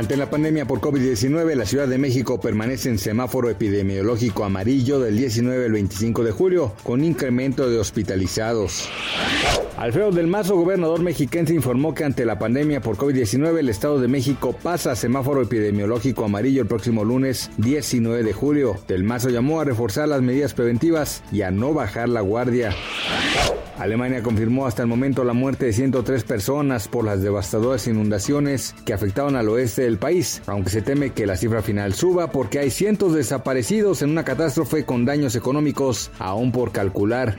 [0.00, 5.14] Ante la pandemia por COVID-19, la Ciudad de México permanece en semáforo epidemiológico amarillo del
[5.14, 8.88] 19 al 25 de julio, con incremento de hospitalizados.
[9.76, 14.08] Alfredo del Mazo, gobernador mexiquense, informó que ante la pandemia por COVID-19 el Estado de
[14.08, 18.80] México pasa a semáforo epidemiológico amarillo el próximo lunes 19 de julio.
[18.88, 22.74] Del Mazo llamó a reforzar las medidas preventivas y a no bajar la guardia.
[23.80, 28.92] Alemania confirmó hasta el momento la muerte de 103 personas por las devastadoras inundaciones que
[28.92, 32.70] afectaron al oeste del país, aunque se teme que la cifra final suba porque hay
[32.70, 37.38] cientos desaparecidos en una catástrofe con daños económicos aún por calcular.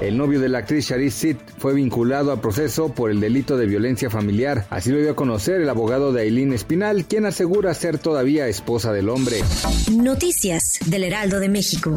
[0.00, 3.66] El novio de la actriz Sharice Sid fue vinculado a proceso por el delito de
[3.66, 4.66] violencia familiar.
[4.70, 8.92] Así lo dio a conocer el abogado de Aileen Espinal, quien asegura ser todavía esposa
[8.92, 9.36] del hombre.
[9.92, 11.96] Noticias del Heraldo de México.